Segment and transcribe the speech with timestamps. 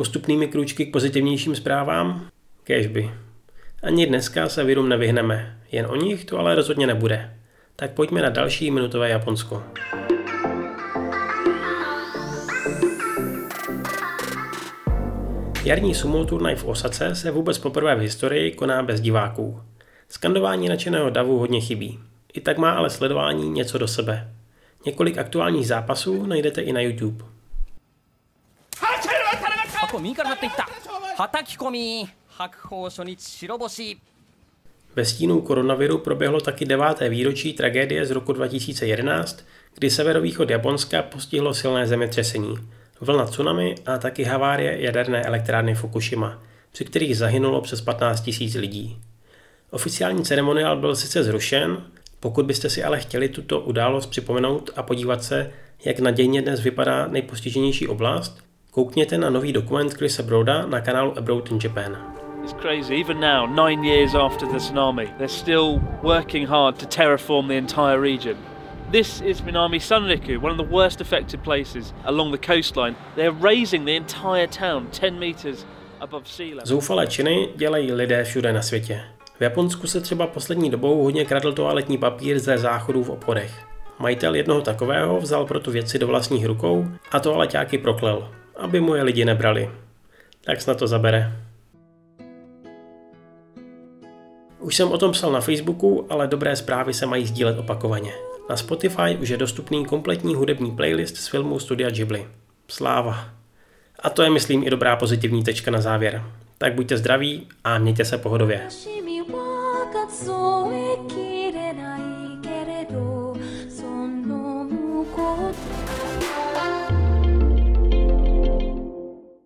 [0.00, 2.28] postupnými krůčky k pozitivnějším zprávám?
[2.64, 3.10] Kežby.
[3.82, 7.36] Ani dneska se virům nevyhneme, jen o nich to ale rozhodně nebude.
[7.76, 9.62] Tak pojďme na další minutové Japonsko.
[15.64, 19.60] Jarní sumo turnaj v Osace se vůbec poprvé v historii koná bez diváků.
[20.08, 21.98] Skandování nadšeného davu hodně chybí.
[22.32, 24.32] I tak má ale sledování něco do sebe.
[24.86, 27.29] Několik aktuálních zápasů najdete i na YouTube.
[34.96, 41.54] Ve stínu koronaviru proběhlo taky deváté výročí tragédie z roku 2011, kdy severovýchod Japonska postihlo
[41.54, 42.54] silné zemětřesení,
[43.00, 49.00] vlna tsunami a taky havárie jaderné elektrárny Fukushima, při kterých zahynulo přes 15 000 lidí.
[49.70, 51.84] Oficiální ceremoniál byl sice zrušen,
[52.20, 55.52] pokud byste si ale chtěli tuto událost připomenout a podívat se,
[55.84, 61.50] jak nadějně dnes vypadá nejpostiženější oblast, koukněte na nový dokument Chrisa Broda na kanálu Abroad
[61.50, 61.96] in Japan.
[62.44, 62.94] It's crazy.
[62.94, 68.00] Even now, nine years after the tsunami, they're still working hard to terraform the entire
[68.00, 68.36] region.
[68.90, 72.96] This is Minami Sanriku, one of the worst affected places along the coastline.
[73.16, 75.64] They're raising the entire town 10 meters
[76.00, 76.66] above sea level.
[76.66, 79.00] Zoufalé činy dělají lidé všude na světě.
[79.38, 83.66] V Japonsku se třeba poslední dobou hodně kradl toaletní papír ze záchodů v obchodech.
[83.98, 88.28] Majitel jednoho takového vzal proto věci do vlastních rukou a toaleťáky proklel,
[88.59, 89.69] aby mu je lidi nebrali.
[90.45, 91.31] Tak snad to zabere.
[94.59, 98.11] Už jsem o tom psal na Facebooku, ale dobré zprávy se mají sdílet opakovaně.
[98.49, 102.27] Na Spotify už je dostupný kompletní hudební playlist z filmu Studia Ghibli.
[102.67, 103.29] Sláva.
[103.99, 106.23] A to je, myslím, i dobrá pozitivní tečka na závěr.
[106.57, 108.61] Tak buďte zdraví a mějte se pohodově.
[108.69, 110.31] しみは数
[110.73, 111.25] えき